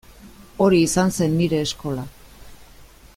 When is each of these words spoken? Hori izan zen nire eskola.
Hori 0.65 0.79
izan 0.85 1.13
zen 1.19 1.37
nire 1.41 1.61
eskola. 1.67 2.09